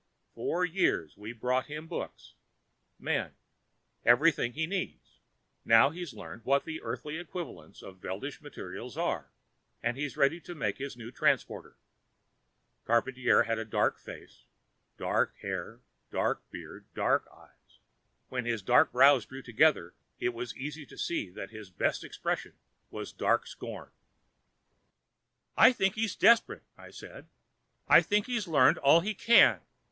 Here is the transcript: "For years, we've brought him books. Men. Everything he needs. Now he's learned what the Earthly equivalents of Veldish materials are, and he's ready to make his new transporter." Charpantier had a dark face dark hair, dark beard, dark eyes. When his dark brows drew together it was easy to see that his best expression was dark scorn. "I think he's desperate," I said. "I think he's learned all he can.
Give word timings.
"For 0.33 0.65
years, 0.65 1.15
we've 1.15 1.39
brought 1.39 1.67
him 1.67 1.85
books. 1.87 2.33
Men. 2.97 3.35
Everything 4.03 4.53
he 4.53 4.65
needs. 4.65 5.19
Now 5.63 5.91
he's 5.91 6.11
learned 6.11 6.43
what 6.43 6.65
the 6.65 6.81
Earthly 6.81 7.17
equivalents 7.19 7.83
of 7.83 7.99
Veldish 7.99 8.41
materials 8.41 8.97
are, 8.97 9.29
and 9.83 9.95
he's 9.95 10.17
ready 10.17 10.39
to 10.41 10.55
make 10.55 10.79
his 10.79 10.97
new 10.97 11.11
transporter." 11.11 11.75
Charpantier 12.87 13.43
had 13.45 13.59
a 13.59 13.63
dark 13.63 13.99
face 13.99 14.45
dark 14.97 15.37
hair, 15.43 15.81
dark 16.09 16.49
beard, 16.49 16.87
dark 16.95 17.27
eyes. 17.31 17.77
When 18.29 18.45
his 18.45 18.63
dark 18.63 18.91
brows 18.91 19.27
drew 19.27 19.43
together 19.43 19.93
it 20.19 20.29
was 20.29 20.57
easy 20.57 20.83
to 20.87 20.97
see 20.97 21.29
that 21.29 21.51
his 21.51 21.69
best 21.69 22.03
expression 22.03 22.53
was 22.89 23.13
dark 23.13 23.45
scorn. 23.45 23.91
"I 25.55 25.71
think 25.71 25.93
he's 25.93 26.15
desperate," 26.15 26.63
I 26.75 26.89
said. 26.89 27.27
"I 27.87 28.01
think 28.01 28.25
he's 28.25 28.47
learned 28.47 28.79
all 28.79 29.01
he 29.01 29.13
can. 29.13 29.61